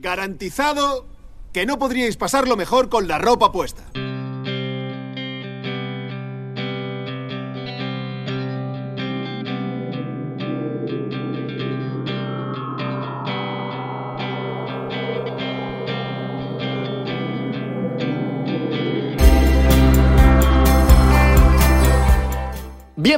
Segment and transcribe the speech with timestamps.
[0.00, 1.06] Garantizado
[1.52, 3.82] que no podríais pasarlo mejor con la ropa puesta.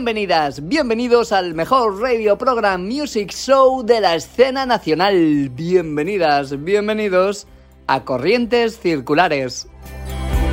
[0.00, 5.50] Bienvenidas, bienvenidos al mejor radio program music show de la escena nacional.
[5.50, 7.46] Bienvenidas, bienvenidos
[7.86, 9.68] a Corrientes Circulares.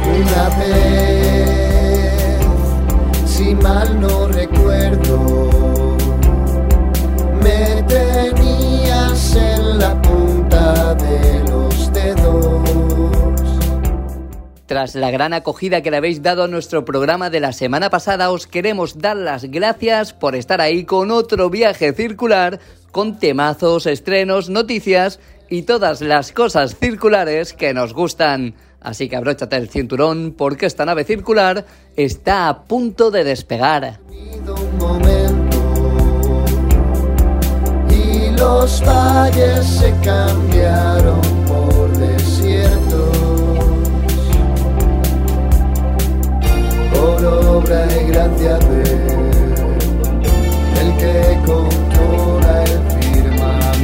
[0.03, 1.49] Una vez,
[3.25, 5.39] si mal no recuerdo,
[7.41, 11.16] me tenías en la punta de
[14.67, 18.31] Tras la gran acogida que le habéis dado a nuestro programa de la semana pasada,
[18.31, 22.59] os queremos dar las gracias por estar ahí con otro viaje circular,
[22.91, 28.55] con temazos, estrenos, noticias y todas las cosas circulares que nos gustan.
[28.81, 33.99] Así que abróchate el cinturón porque esta nave circular está a punto de despegar.
[50.97, 53.77] Que controla el firmamento.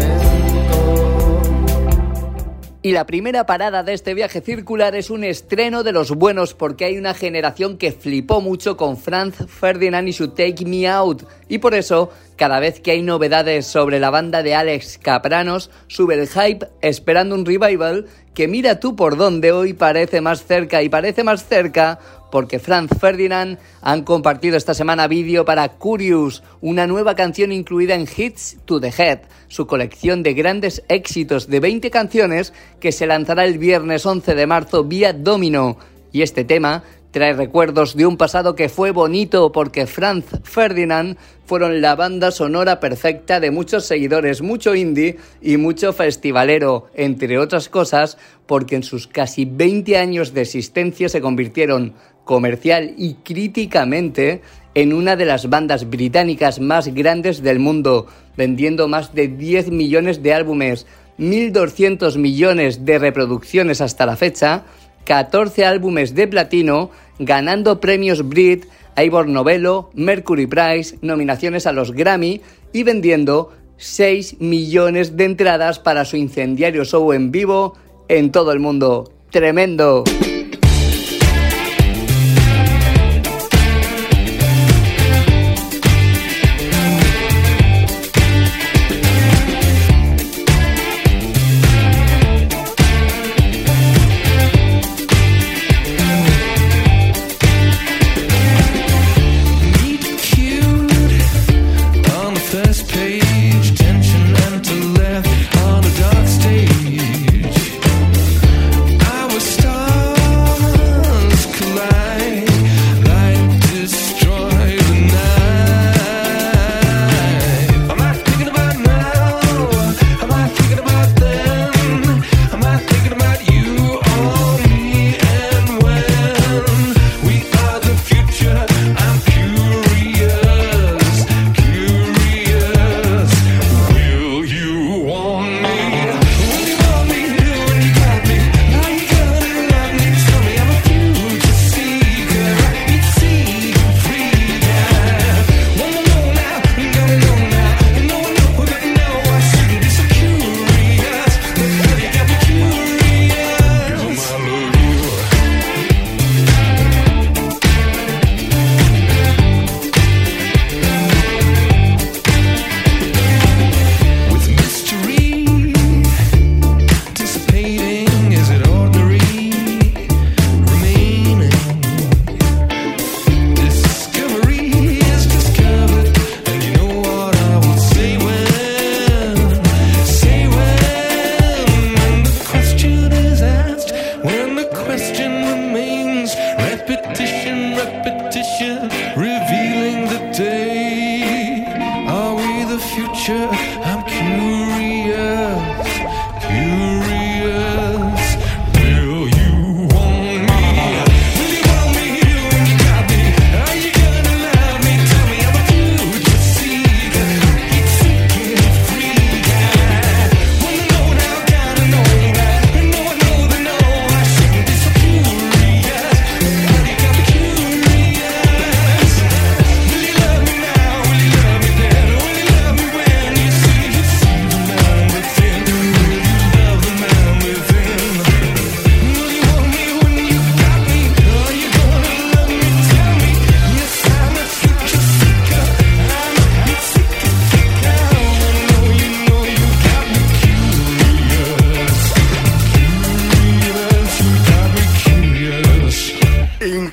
[2.82, 6.86] Y la primera parada de este viaje circular es un estreno de los buenos porque
[6.86, 11.24] hay una generación que flipó mucho con Franz Ferdinand y su Take Me Out.
[11.48, 16.16] Y por eso, cada vez que hay novedades sobre la banda de Alex Capranos, sube
[16.16, 20.90] el hype esperando un revival que mira tú por dónde hoy parece más cerca y
[20.90, 22.00] parece más cerca
[22.32, 28.08] porque Franz Ferdinand han compartido esta semana vídeo para Curious, una nueva canción incluida en
[28.08, 33.46] Hits to the Head, su colección de grandes éxitos de 20 canciones que se lanzará
[33.46, 35.78] el viernes 11 de marzo vía Domino.
[36.12, 41.16] Y este tema trae recuerdos de un pasado que fue bonito porque Franz Ferdinand
[41.46, 47.70] fueron la banda sonora perfecta de muchos seguidores, mucho indie y mucho festivalero, entre otras
[47.70, 48.18] cosas,
[48.48, 51.94] porque en sus casi 20 años de existencia se convirtieron
[52.26, 54.42] comercial y críticamente
[54.74, 60.24] en una de las bandas británicas más grandes del mundo, vendiendo más de 10 millones
[60.24, 60.88] de álbumes,
[61.20, 64.64] 1.200 millones de reproducciones hasta la fecha,
[65.06, 68.66] 14 álbumes de platino, ganando premios Brit,
[68.98, 72.42] Ivor Novello, Mercury Prize, nominaciones a los Grammy
[72.72, 77.76] y vendiendo 6 millones de entradas para su incendiario show en vivo
[78.08, 79.12] en todo el mundo.
[79.32, 80.04] ¡Tremendo!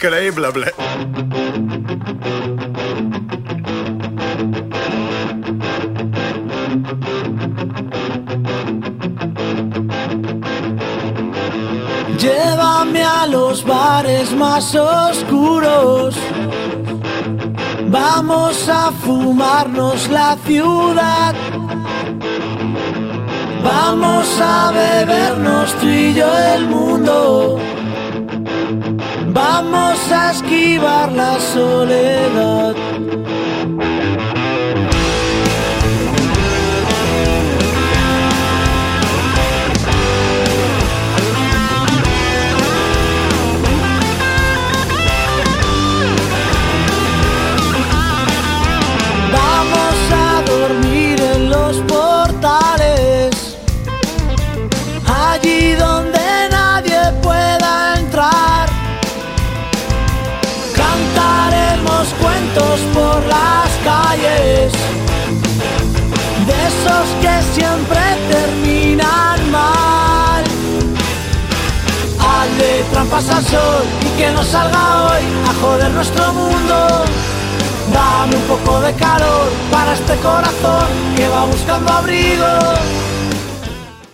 [0.02, 0.72] Increíble.
[12.18, 16.16] Llévame a los bares más oscuros.
[17.88, 21.34] Vamos a fumarnos la ciudad.
[23.62, 27.69] Vamos a bebernos tú y yo el mundo.
[29.32, 32.89] Vamos a esquivar la soledad.
[73.20, 77.04] Y que salga hoy a joder nuestro mundo.
[77.92, 82.46] Dame un poco de calor para este corazón que va buscando abrigo.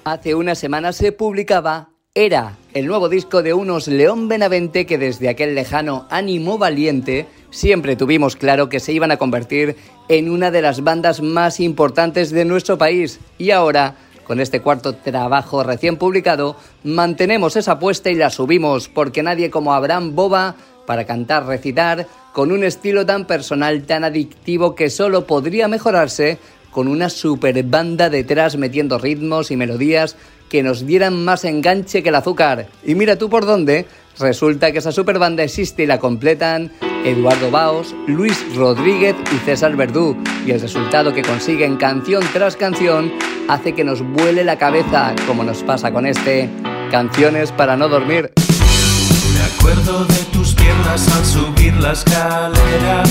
[0.02, 5.28] Hace una semana se publicaba Era, el nuevo disco de unos León Benavente que desde
[5.28, 9.76] aquel lejano ánimo valiente siempre tuvimos claro que se iban a convertir
[10.08, 13.20] en una de las bandas más importantes de nuestro país.
[13.38, 13.94] Y ahora,
[14.26, 19.72] con este cuarto trabajo recién publicado, mantenemos esa apuesta y la subimos porque nadie como
[19.72, 20.56] Abraham Boba
[20.86, 26.38] para cantar, recitar, con un estilo tan personal, tan adictivo que solo podría mejorarse
[26.70, 30.16] con una super banda detrás metiendo ritmos y melodías
[30.50, 32.68] que nos dieran más enganche que el azúcar.
[32.84, 33.86] Y mira tú por dónde,
[34.18, 36.70] resulta que esa super banda existe y la completan
[37.04, 40.16] Eduardo Baos, Luis Rodríguez y César Verdú.
[40.46, 43.12] Y el resultado que consiguen canción tras canción
[43.48, 46.50] hace que nos vuele la cabeza, como nos pasa con este
[46.90, 48.32] Canciones para no dormir.
[48.36, 53.02] Me acuerdo de tus piernas al subir la escalera.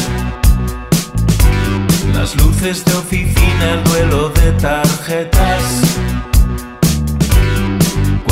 [2.14, 5.82] Las luces de oficina, el duelo de tarjetas.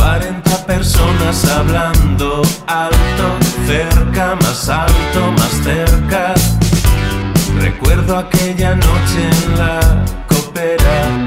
[0.04, 3.26] 40 personas hablando alto,
[3.66, 6.34] cerca, más alto, más cerca.
[7.58, 9.80] Recuerdo aquella noche en la
[10.28, 11.26] copera.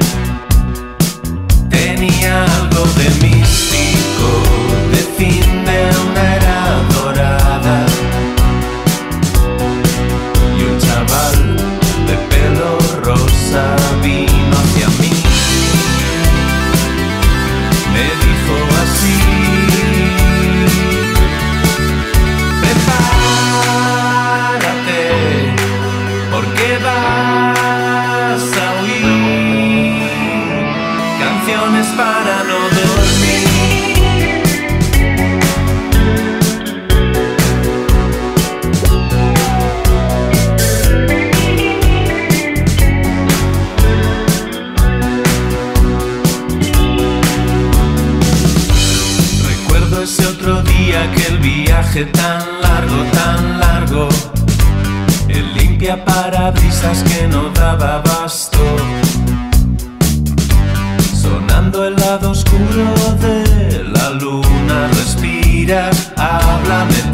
[1.71, 4.29] Tenía algo de místico,
[4.93, 6.46] de fin de una era
[52.05, 54.09] tan largo, tan largo,
[55.29, 58.59] el limpia parabrisas que no daba abasto,
[61.23, 67.13] sonando el lado oscuro de la luna, respira, tiempo, me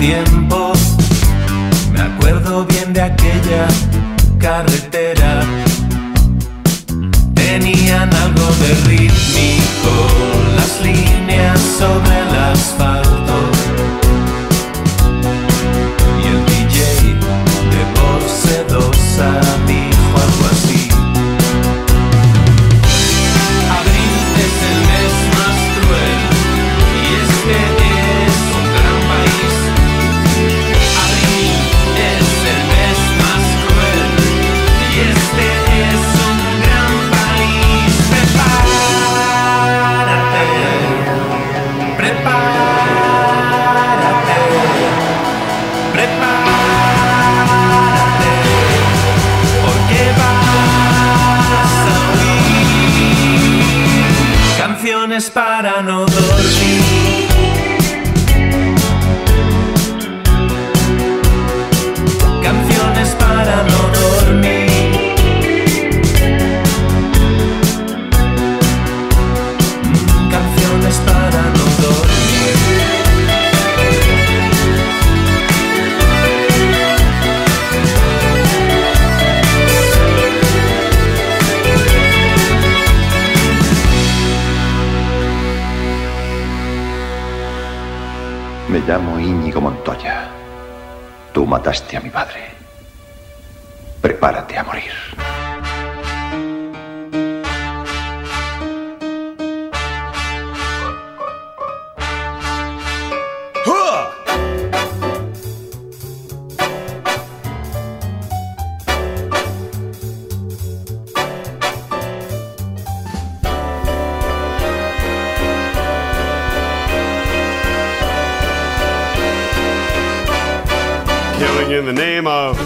[121.88, 122.56] in the name of.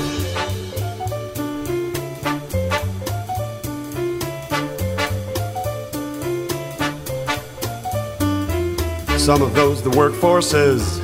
[9.18, 11.00] Some of those that work forces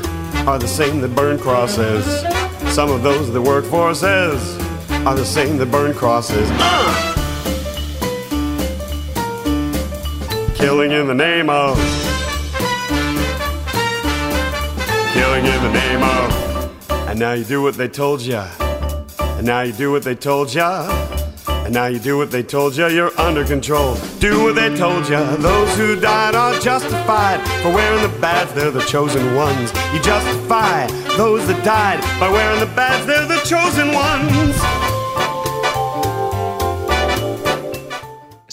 [0.46, 2.04] are the same that burn crosses.
[2.74, 4.58] Some of those that work forces
[5.06, 6.48] are the same that burn crosses.
[6.52, 7.14] Uh!
[10.54, 11.76] Killing in the name of.
[15.14, 16.41] Killing in the name of.
[17.12, 18.48] And now you do what they told ya.
[19.18, 20.88] And now you do what they told ya.
[21.46, 22.86] And now you do what they told ya.
[22.86, 23.96] You're under control.
[24.18, 25.36] Do what they told ya.
[25.36, 28.48] Those who died are justified for wearing the badge.
[28.54, 29.70] They're the chosen ones.
[29.92, 30.86] You justify
[31.18, 33.04] those that died by wearing the badge.
[33.04, 34.51] They're the chosen ones.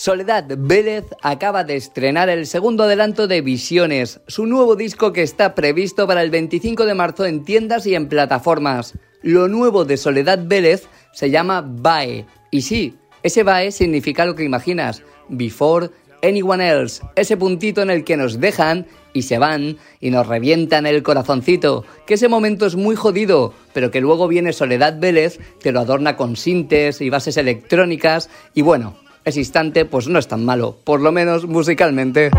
[0.09, 5.53] Soledad Vélez acaba de estrenar el segundo adelanto de Visiones, su nuevo disco que está
[5.53, 8.97] previsto para el 25 de marzo en tiendas y en plataformas.
[9.21, 12.25] Lo nuevo de Soledad Vélez se llama BAE.
[12.49, 15.91] Y sí, ese BAE significa lo que imaginas, Before
[16.23, 20.87] Anyone Else, ese puntito en el que nos dejan y se van y nos revientan
[20.87, 25.71] el corazoncito, que ese momento es muy jodido, pero que luego viene Soledad Vélez, que
[25.71, 30.45] lo adorna con sintes y bases electrónicas y bueno, ese instante pues no es tan
[30.45, 32.31] malo, por lo menos musicalmente.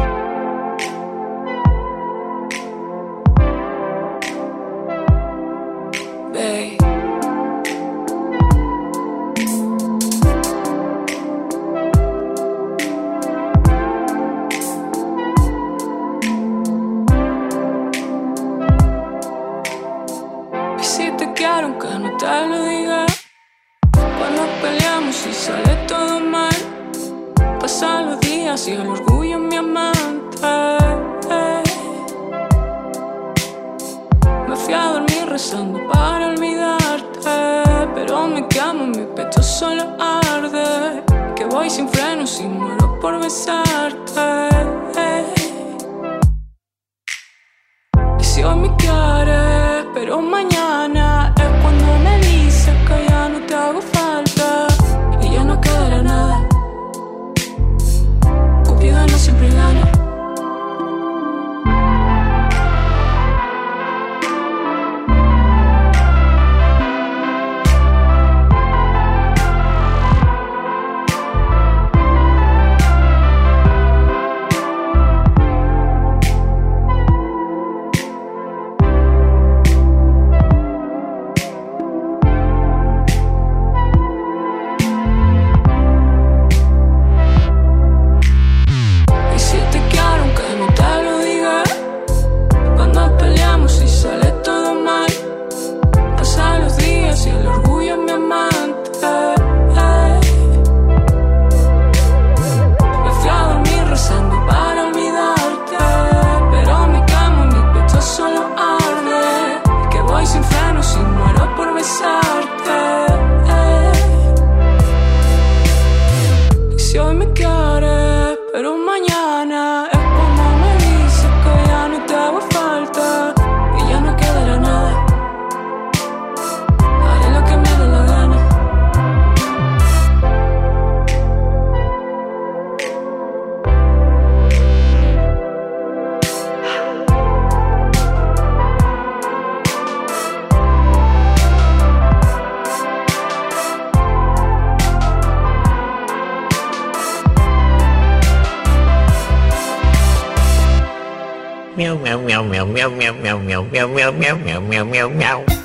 [152.43, 155.60] mèo mèo mèo mèo mèo mèo mèo mèo mèo mèo mèo mèo mèo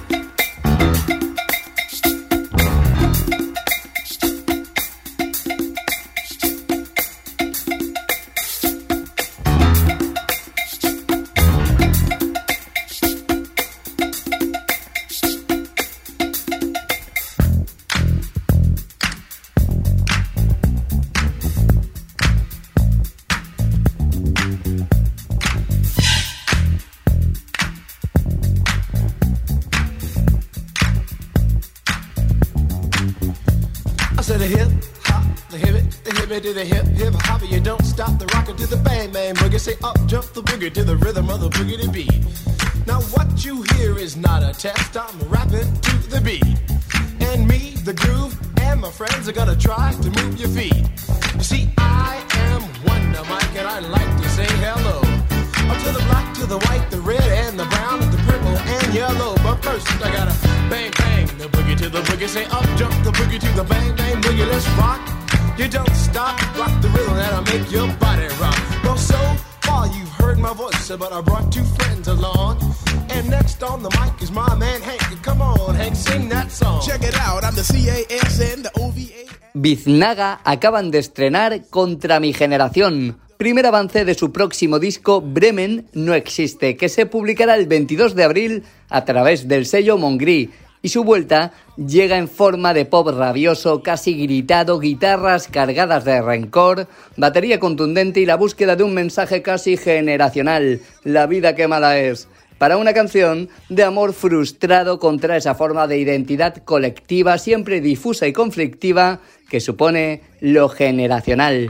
[79.86, 86.16] Biznaga acaban de estrenar Contra mi generación, primer avance de su próximo disco Bremen no
[86.16, 90.50] existe, que se publicará el 22 de abril a través del sello Mongri.
[90.82, 96.88] Y su vuelta llega en forma de pop rabioso, casi gritado, guitarras cargadas de rencor,
[97.16, 100.82] batería contundente y la búsqueda de un mensaje casi generacional.
[101.04, 105.98] La vida que mala es para una canción de amor frustrado contra esa forma de
[105.98, 111.70] identidad colectiva siempre difusa y conflictiva que supone lo generacional.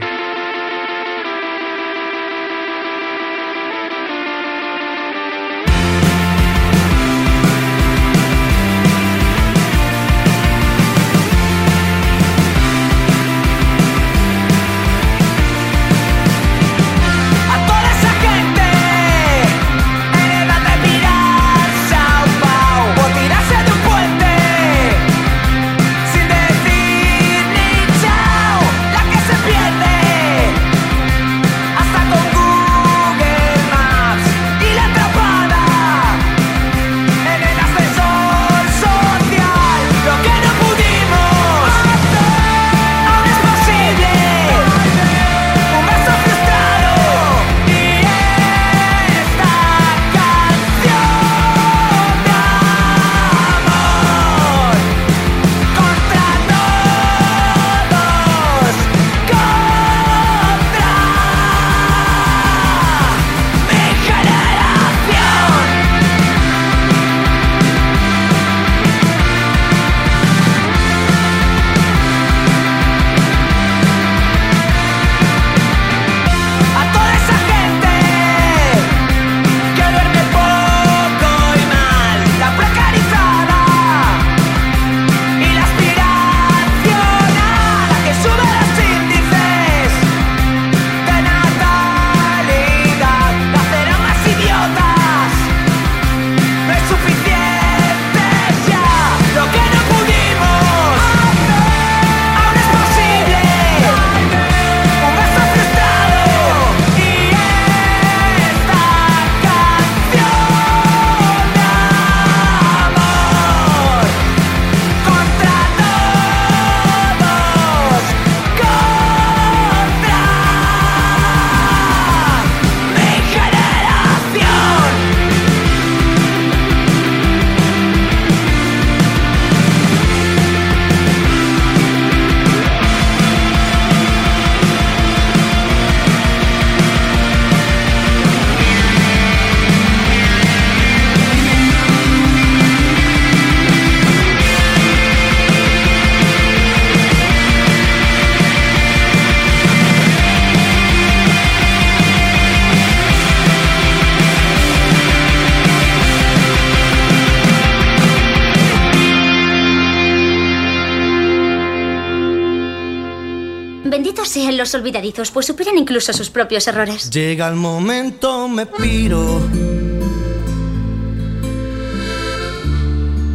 [164.76, 167.10] Olvidadizos, pues superan incluso sus propios errores.
[167.10, 169.40] Llega el momento, me piro.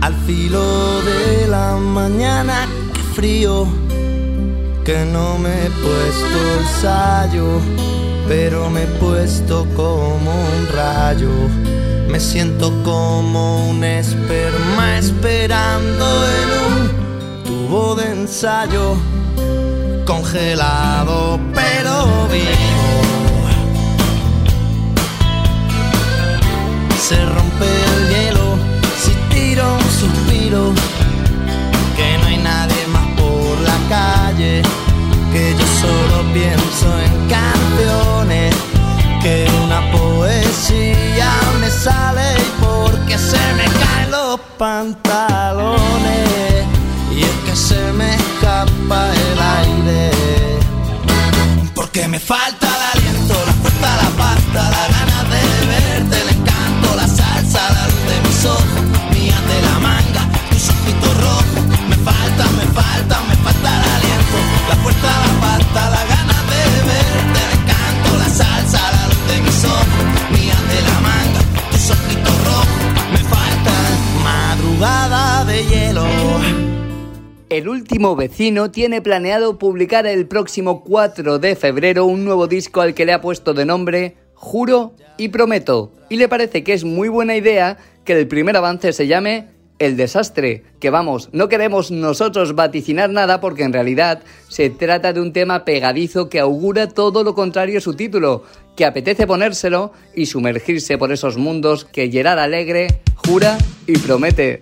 [0.02, 3.68] Al filo de la mañana, qué frío
[4.84, 7.62] Que no me he puesto el sayo
[8.28, 11.30] Pero me he puesto como un rayo.
[12.10, 16.06] Me siento como un esperma esperando
[16.40, 18.96] en un tubo de ensayo
[20.06, 23.02] Congelado pero vivo.
[27.00, 28.58] Se rompe el hielo
[29.02, 30.74] si tiro un suspiro
[31.96, 34.62] que no hay nadie más por la calle
[35.32, 38.56] que yo solo pienso en canciones
[39.22, 45.81] que una poesía me sale y porque se me caen los pantalones
[51.94, 56.96] Porque me falta el aliento, la fuerza, la pasta, la ganas de verte, el encanto,
[56.96, 60.01] la salsa, la luz de mis ojos, mía de la mano.
[77.52, 82.94] El último vecino tiene planeado publicar el próximo 4 de febrero un nuevo disco al
[82.94, 85.92] que le ha puesto de nombre Juro y Prometo.
[86.08, 89.98] Y le parece que es muy buena idea que el primer avance se llame El
[89.98, 95.34] Desastre, que vamos, no queremos nosotros vaticinar nada porque en realidad se trata de un
[95.34, 98.46] tema pegadizo que augura todo lo contrario a su título,
[98.78, 104.62] que apetece ponérselo y sumergirse por esos mundos que Gerard Alegre jura y promete.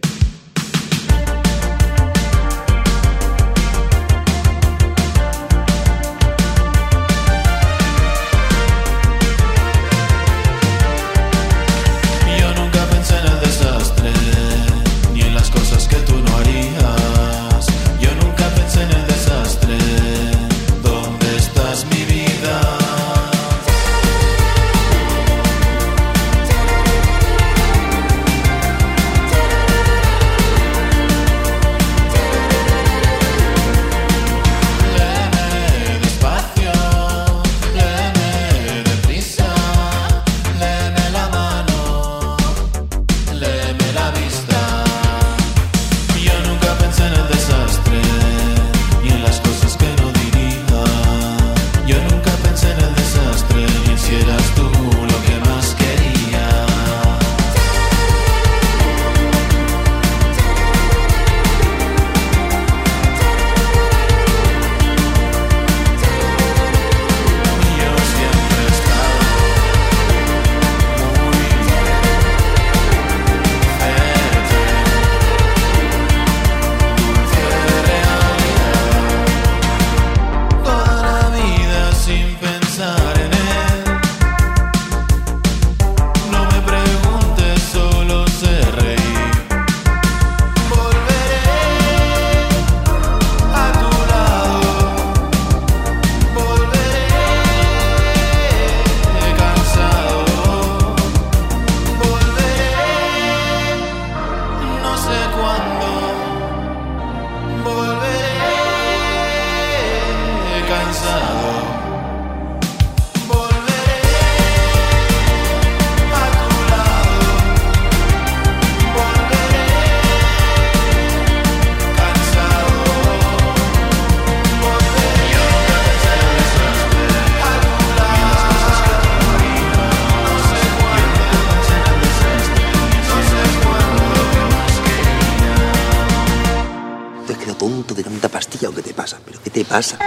[137.59, 139.19] tonto de tanta pastilla o que te pasa?
[139.23, 139.99] ¿Pero qué te pasa?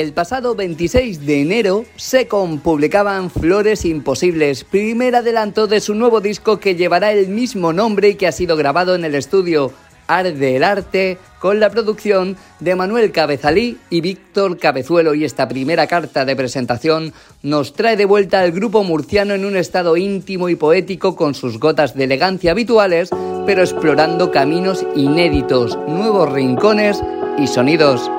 [0.00, 6.58] El pasado 26 de enero, se publicaban Flores Imposibles, primer adelanto de su nuevo disco
[6.58, 9.72] que llevará el mismo nombre y que ha sido grabado en el estudio
[10.06, 15.14] Arde el Arte, con la producción de Manuel Cabezalí y Víctor Cabezuelo.
[15.14, 19.54] Y esta primera carta de presentación nos trae de vuelta al grupo murciano en un
[19.54, 23.10] estado íntimo y poético con sus gotas de elegancia habituales,
[23.44, 27.02] pero explorando caminos inéditos, nuevos rincones
[27.36, 28.10] y sonidos.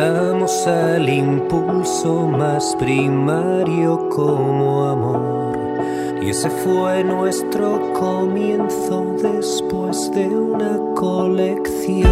[0.00, 5.84] Bautizamos al impulso más primario como amor.
[6.22, 12.02] Y ese fue nuestro comienzo después de una colección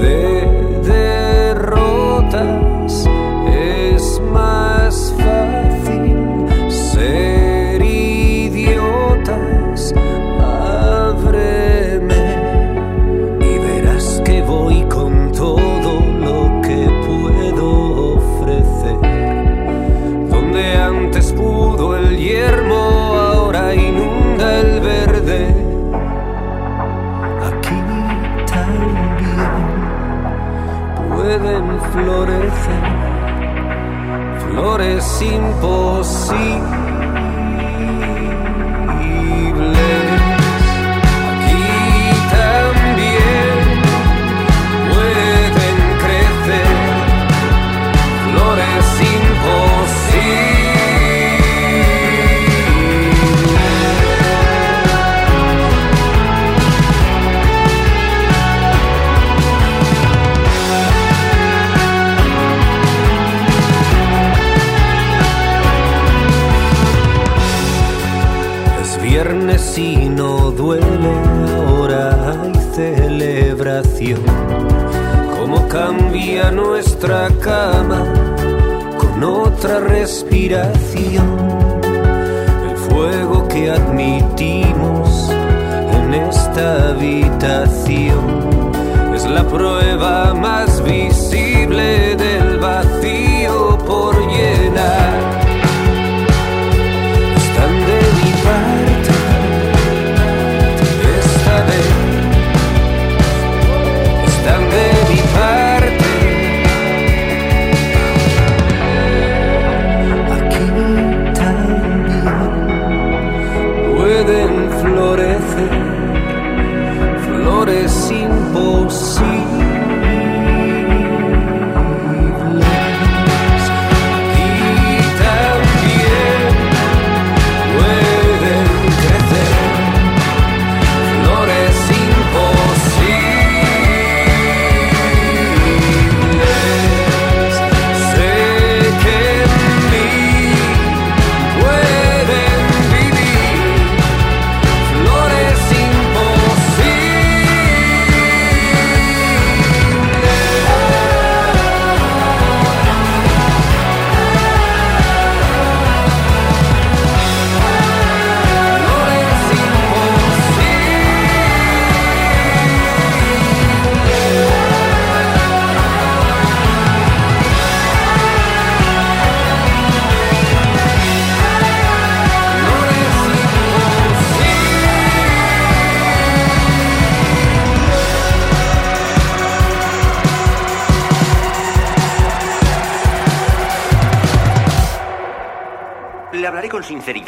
[0.00, 0.65] de
[35.16, 36.65] flores imposibles.
[73.96, 74.22] Celebración.
[75.38, 78.04] Cómo cambia nuestra cama
[78.98, 81.26] con otra respiración.
[82.70, 85.30] El fuego que admitimos
[85.92, 88.72] en esta habitación
[89.14, 90.25] es la prueba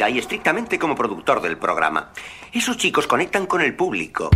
[0.09, 2.11] y estrictamente como productor del programa.
[2.51, 4.29] Esos chicos conectan con el público.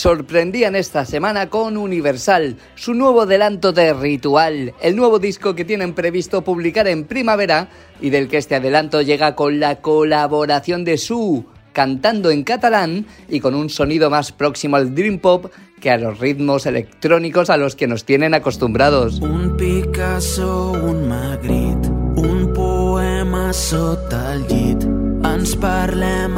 [0.00, 5.92] Sorprendían esta semana con Universal, su nuevo adelanto de Ritual, el nuevo disco que tienen
[5.92, 7.68] previsto publicar en primavera
[8.00, 13.40] y del que este adelanto llega con la colaboración de Su, cantando en catalán y
[13.40, 17.76] con un sonido más próximo al Dream Pop que a los ritmos electrónicos a los
[17.76, 19.20] que nos tienen acostumbrados.
[19.20, 24.82] Un Picasso, un Magritte, un poema sota el llit.
[25.22, 26.30] Ens parlem.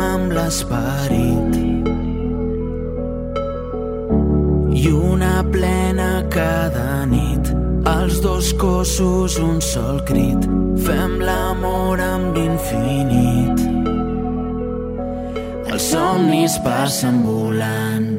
[4.83, 7.53] I una plena cada nit.
[7.87, 10.42] Els dos cossos, un sol crit.
[10.83, 13.62] Fem l'amor amb l'infinit.
[15.71, 18.11] Els somnis passen volant.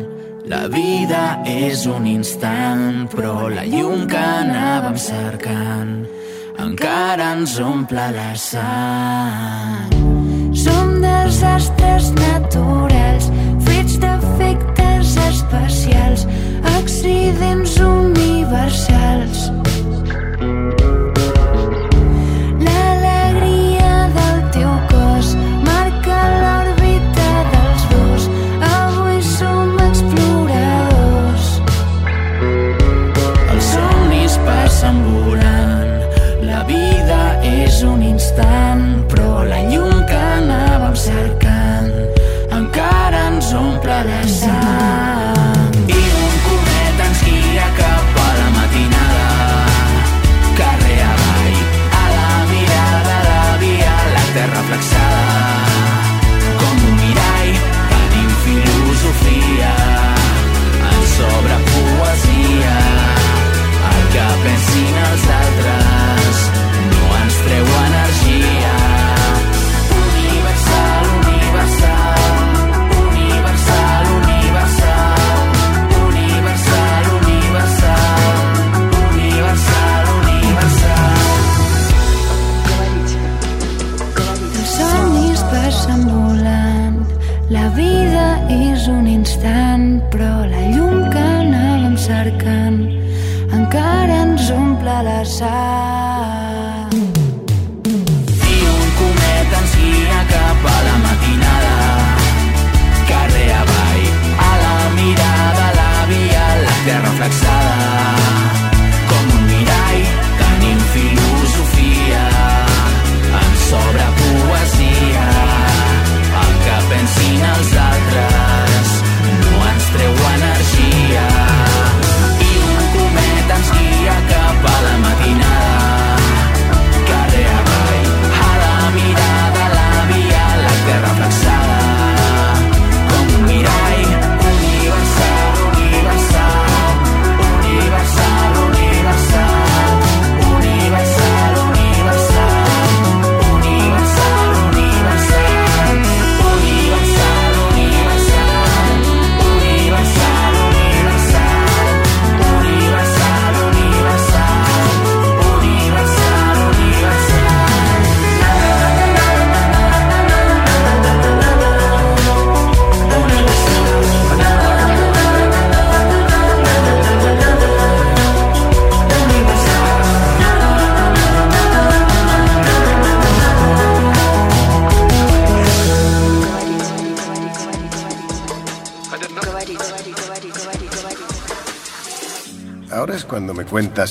[0.47, 5.93] La vida és un instant, però la llum que anàvem cercant
[6.59, 9.91] encara ens omple la sang.
[10.63, 13.29] Som desastres naturals,
[13.65, 16.27] fets d'efectes especials,
[17.05, 19.62] i dents universals.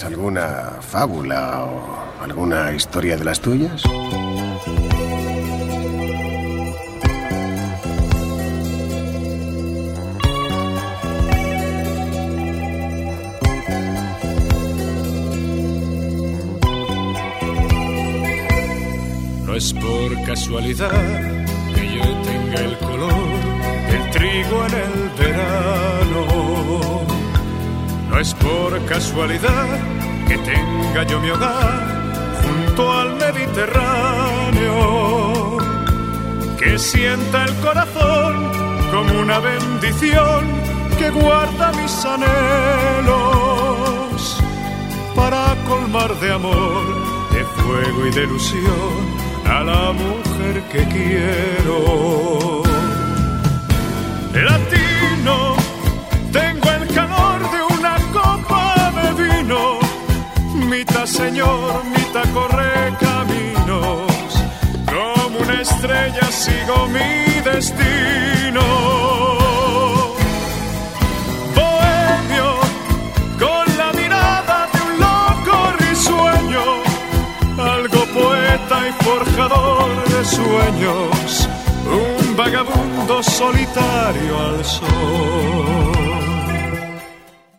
[0.00, 3.82] Alguna fábula o alguna historia de las tuyas.
[19.44, 23.28] No es por casualidad que yo tenga el color
[23.90, 26.22] del trigo en el verano.
[28.08, 28.34] No es
[28.92, 29.68] casualidad
[30.28, 31.80] que tenga yo mi hogar
[32.42, 34.76] junto al Mediterráneo.
[36.58, 38.34] Que sienta el corazón
[38.92, 40.40] como una bendición
[40.98, 43.22] que guarda mis anhelos
[45.16, 46.84] para colmar de amor,
[47.32, 48.92] de fuego y de ilusión
[49.46, 52.62] a la mujer que quiero.
[54.34, 55.61] Latino,
[60.84, 64.30] mita Señor, mita corre caminos,
[64.92, 68.64] como una estrella sigo mi destino.
[71.54, 72.48] Bohemio,
[73.38, 75.54] con la mirada de un loco
[75.84, 76.64] risueño,
[77.58, 81.48] algo poeta y forjador de sueños,
[81.86, 85.91] un vagabundo solitario al sol.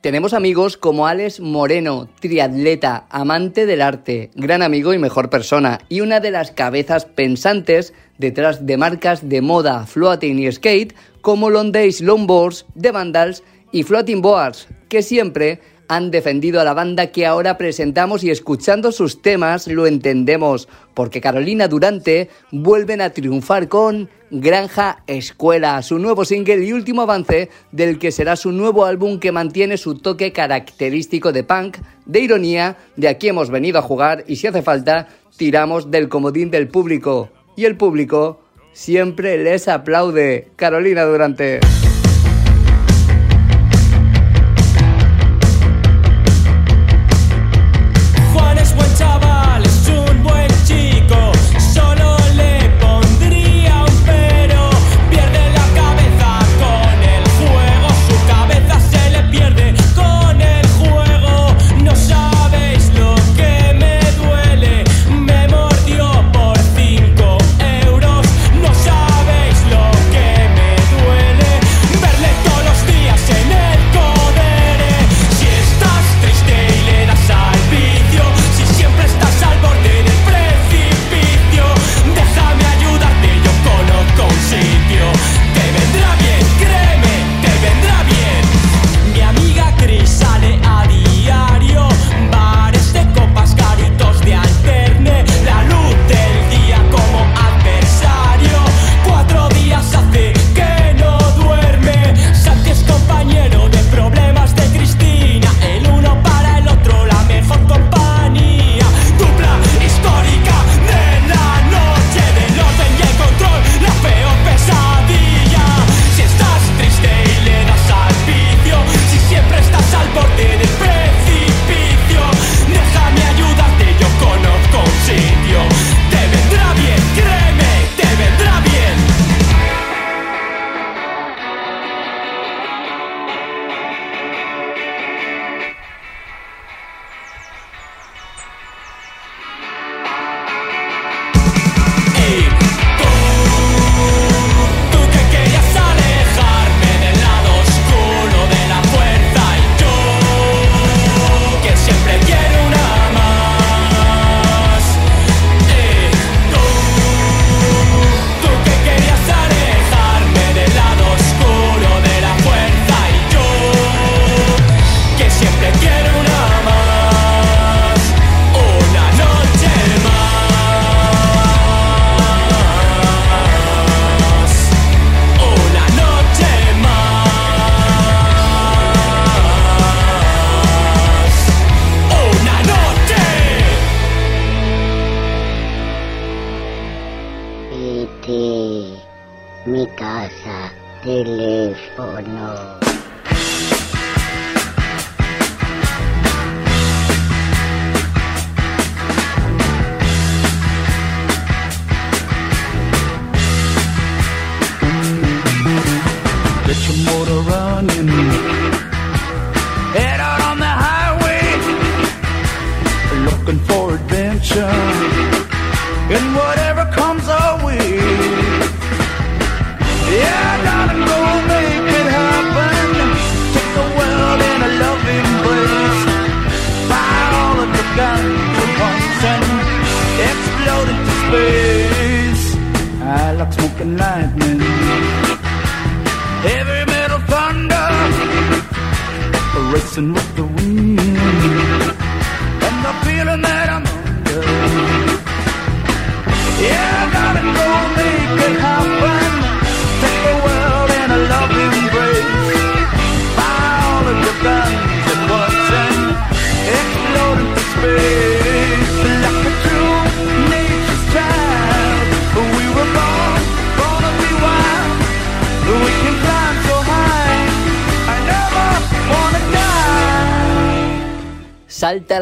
[0.03, 6.01] Tenemos amigos como Alex Moreno, triatleta, amante del arte, gran amigo y mejor persona, y
[6.01, 12.01] una de las cabezas pensantes detrás de marcas de moda, floating y skate como Londays
[12.01, 17.57] Longboards, The Vandals y Floating Boards, que siempre han defendido a la banda que ahora
[17.57, 25.03] presentamos y escuchando sus temas lo entendemos, porque Carolina Durante vuelven a triunfar con Granja
[25.05, 29.77] Escuela, su nuevo single y último avance del que será su nuevo álbum que mantiene
[29.77, 31.77] su toque característico de punk,
[32.07, 35.07] de ironía, de aquí hemos venido a jugar y si hace falta,
[35.37, 37.29] tiramos del comodín del público.
[37.55, 38.39] Y el público
[38.71, 40.47] siempre les aplaude.
[40.55, 41.59] Carolina Durante.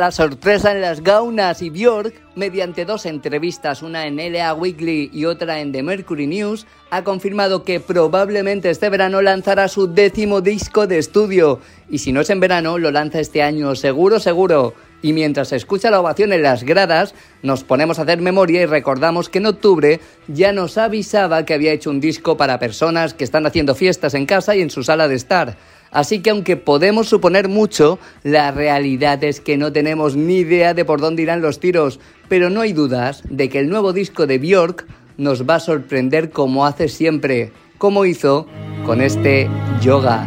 [0.01, 5.25] La sorpresa en las gaunas y Björk, mediante dos entrevistas, una en LA Weekly y
[5.25, 10.87] otra en The Mercury News, ha confirmado que probablemente este verano lanzará su décimo disco
[10.87, 11.59] de estudio.
[11.87, 14.73] Y si no es en verano, lo lanza este año, seguro, seguro.
[15.03, 18.65] Y mientras se escucha la ovación en las gradas, nos ponemos a hacer memoria y
[18.65, 23.23] recordamos que en octubre ya nos avisaba que había hecho un disco para personas que
[23.23, 25.57] están haciendo fiestas en casa y en su sala de estar.
[25.91, 30.85] Así que aunque podemos suponer mucho, la realidad es que no tenemos ni idea de
[30.85, 34.37] por dónde irán los tiros, pero no hay dudas de que el nuevo disco de
[34.37, 34.87] Björk
[35.17, 38.47] nos va a sorprender como hace siempre, como hizo
[38.85, 39.49] con este
[39.81, 40.25] yoga.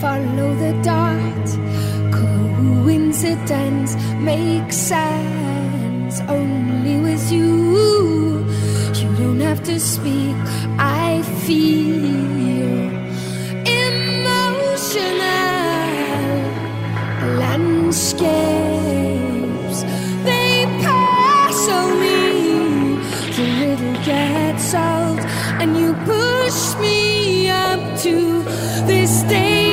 [0.00, 1.46] Follow the dot.
[2.12, 8.44] Coincidence makes sense only with you.
[8.94, 10.36] You don't have to speak.
[10.78, 12.90] I feel
[13.64, 14.76] emotional
[17.40, 18.26] landscapes.
[20.24, 22.26] They pass on me.
[23.36, 25.24] The riddle gets solved,
[25.60, 28.14] and you push me up to
[28.86, 29.65] this state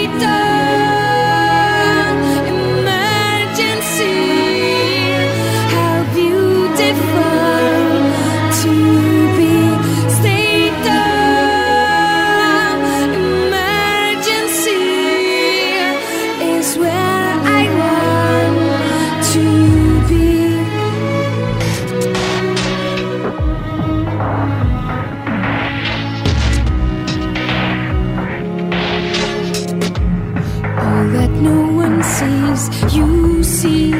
[31.43, 32.61] no one sees,
[32.95, 33.91] you see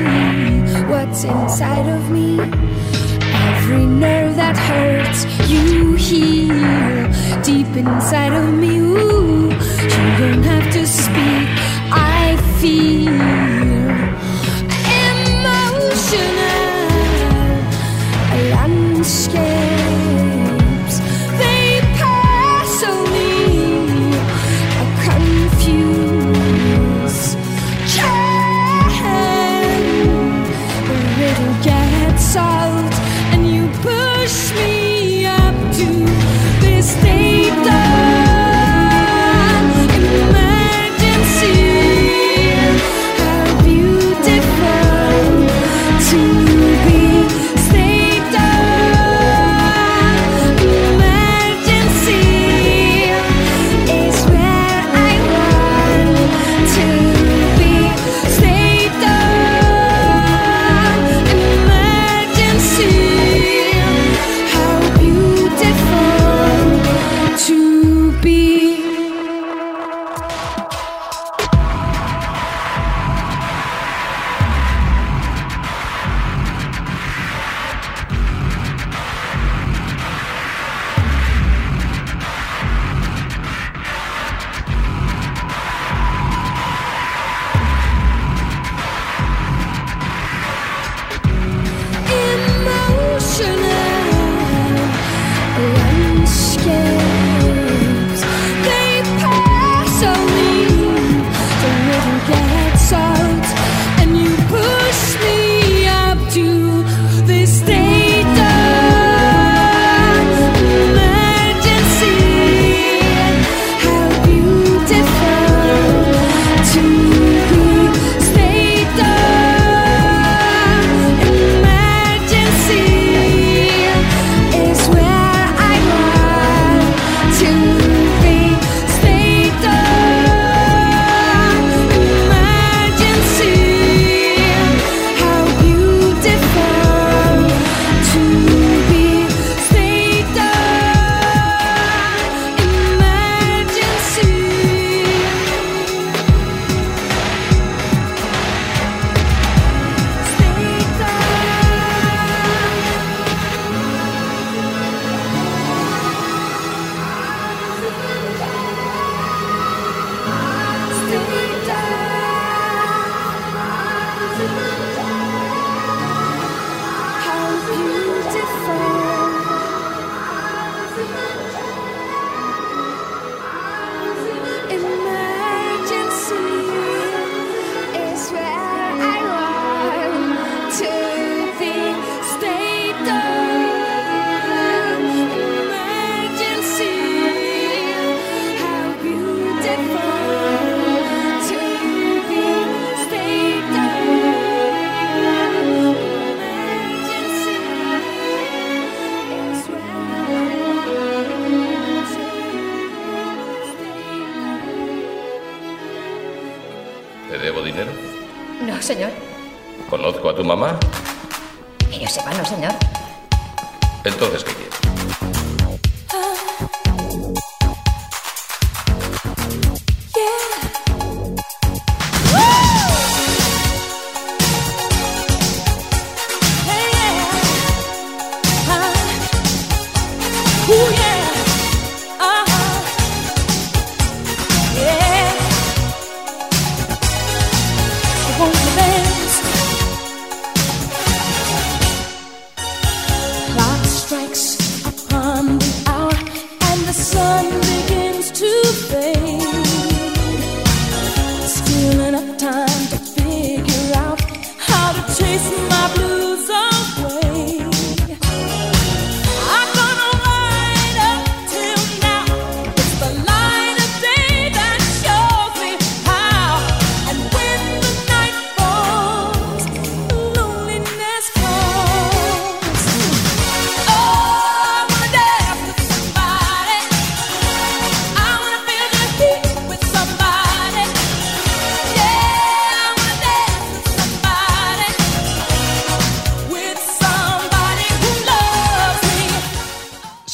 [0.92, 2.40] what's inside of me.
[3.50, 8.78] Every nerve that hurts, you heal deep inside of me.
[8.78, 9.50] Ooh,
[9.94, 11.48] you don't have to speak.
[11.92, 13.73] I feel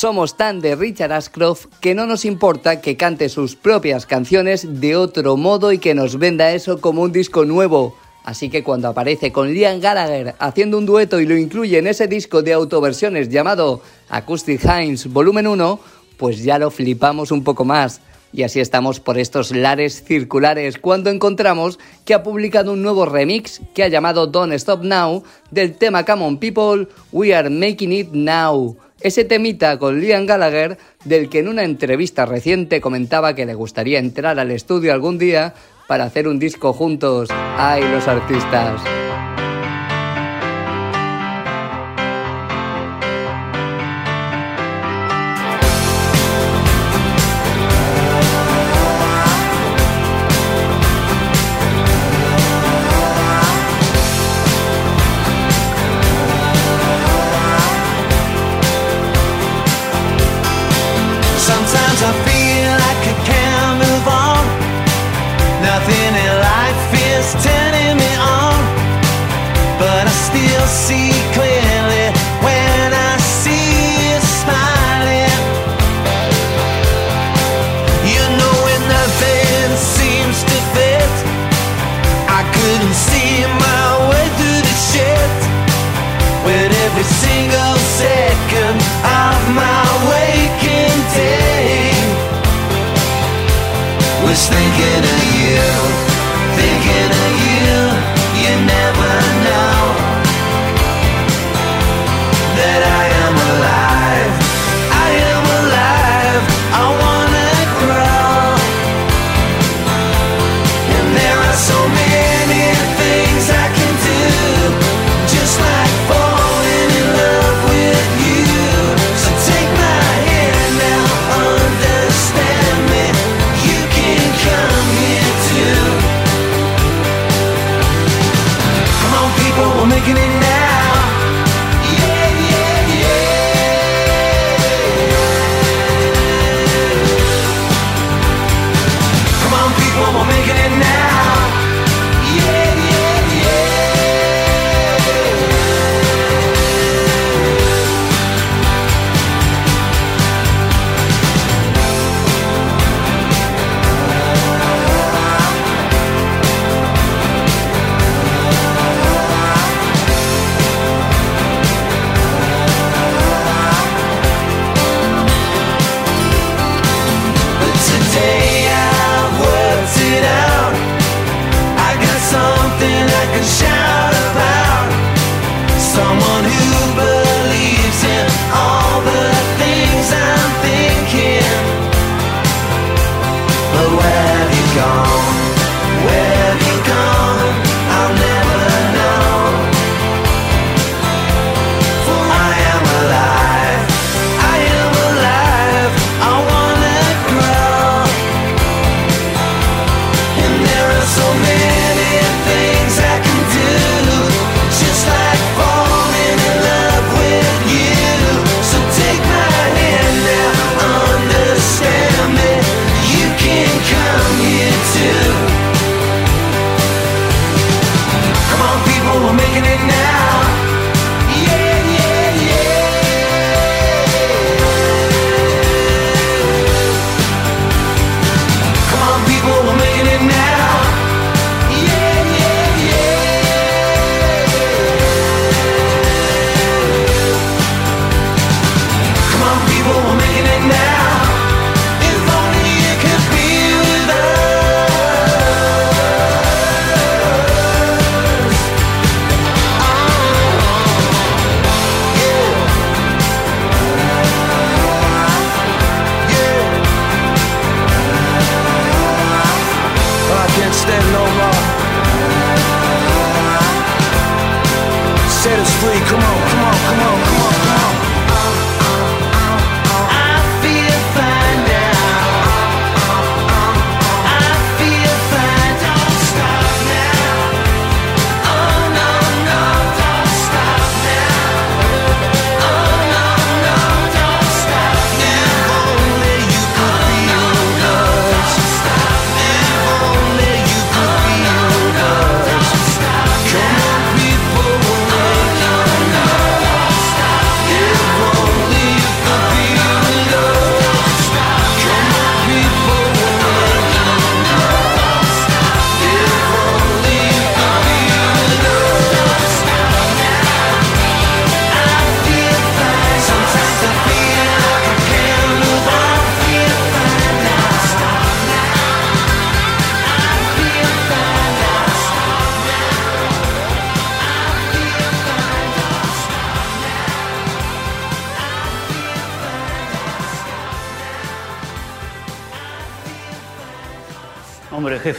[0.09, 4.95] Somos tan de Richard Ashcroft que no nos importa que cante sus propias canciones de
[4.95, 7.95] otro modo y que nos venda eso como un disco nuevo.
[8.23, 12.07] Así que cuando aparece con Liam Gallagher haciendo un dueto y lo incluye en ese
[12.07, 15.79] disco de autoversiones llamado Acoustic Hines Volumen 1,
[16.17, 18.01] pues ya lo flipamos un poco más.
[18.33, 23.61] Y así estamos por estos lares circulares cuando encontramos que ha publicado un nuevo remix
[23.75, 28.09] que ha llamado Don't Stop Now del tema Come On People, We Are Making It
[28.11, 28.75] Now.
[29.01, 33.97] Ese temita con Liam Gallagher del que en una entrevista reciente comentaba que le gustaría
[33.97, 35.53] entrar al estudio algún día
[35.87, 37.29] para hacer un disco juntos.
[37.31, 38.81] ¡Ay, los artistas!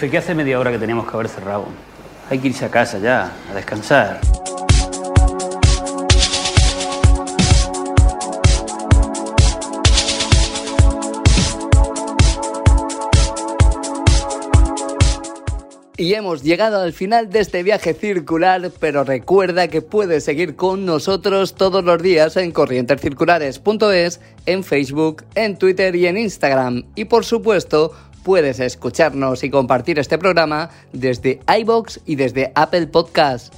[0.00, 1.66] Jefe, ¿qué hace media hora que teníamos que haber cerrado?
[2.30, 4.18] Hay que irse a casa ya, a descansar.
[15.98, 20.86] Y hemos llegado al final de este viaje circular, pero recuerda que puedes seguir con
[20.86, 26.84] nosotros todos los días en corrientescirculares.es, en Facebook, en Twitter y en Instagram.
[26.94, 27.92] Y por supuesto,
[28.22, 33.52] puedes escucharnos y compartir este programa desde iBox y desde Apple Podcast.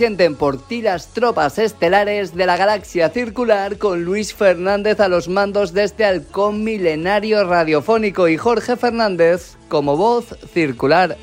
[0.00, 5.28] Sienten por ti las tropas estelares de la galaxia circular con Luis Fernández a los
[5.28, 11.18] mandos de este halcón milenario radiofónico y Jorge Fernández como voz circular.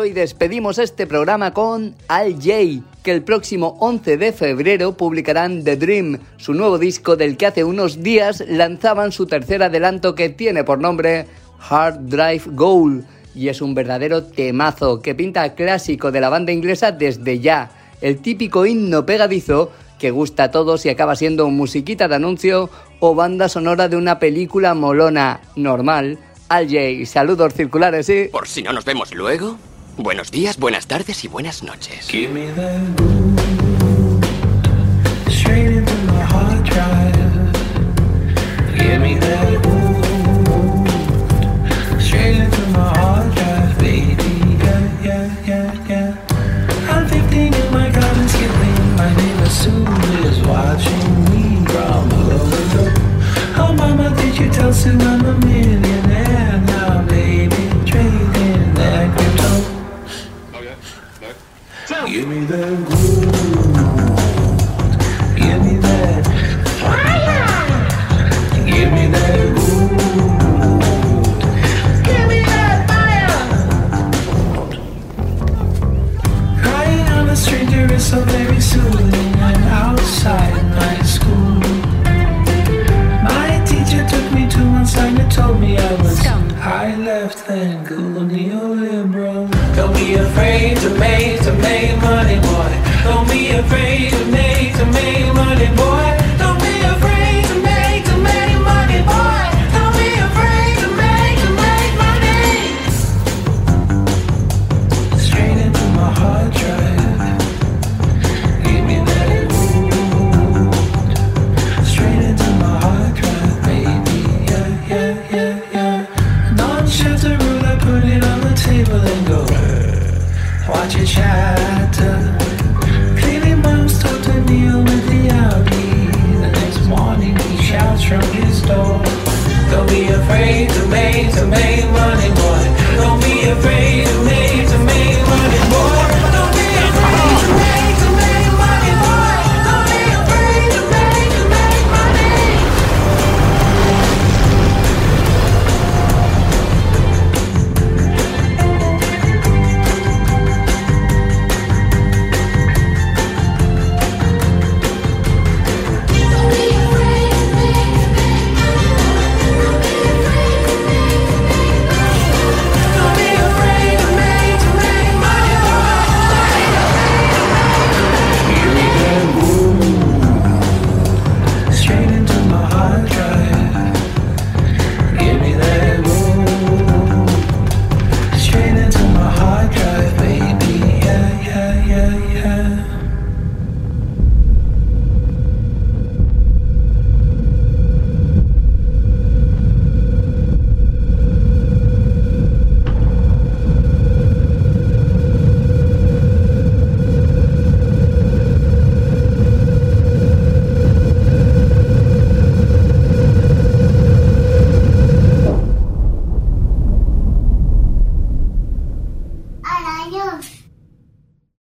[0.00, 5.76] Hoy despedimos este programa con Al Jay, que el próximo 11 de febrero publicarán The
[5.76, 10.64] Dream, su nuevo disco del que hace unos días lanzaban su tercer adelanto que tiene
[10.64, 11.26] por nombre
[11.68, 13.04] Hard Drive Goal.
[13.34, 17.70] Y es un verdadero temazo que pinta clásico de la banda inglesa desde ya.
[18.00, 22.70] El típico himno pegadizo que gusta a todos y acaba siendo musiquita de anuncio
[23.00, 26.18] o banda sonora de una película molona normal.
[26.48, 28.28] Al Jay, saludos circulares y...
[28.28, 29.58] Por si no nos vemos luego,
[30.02, 32.08] buenos días, buenas tardes y buenas noches.
[32.10, 32.80] Give me that
[35.28, 37.52] straight into my hard drive.
[38.76, 39.60] Give me that
[41.98, 44.16] straight into my hard drive, baby.
[44.58, 46.90] Yeah, yeah, yeah, yeah.
[46.90, 48.96] I'm 15 in my garden skipping.
[48.96, 49.84] My neighbor Sue
[50.28, 52.08] is watching me from.
[53.56, 55.79] Oh, mama, did you tell Sue I'm a
[62.20, 63.32] Give me that groove.
[65.36, 66.26] Give me that
[66.82, 67.46] fire.
[68.66, 69.96] Give me that groove.
[72.04, 73.36] Give me that fire.
[76.60, 79.34] Crying on a stranger is so very soothing.
[79.48, 81.60] And outside my school,
[83.24, 87.86] my teacher took me to one side and told me I was high left and
[87.86, 89.39] cool neoliberal.
[90.10, 92.82] Don't be afraid to make to make money, boy.
[93.04, 96.09] Don't be afraid to make to make money, boy.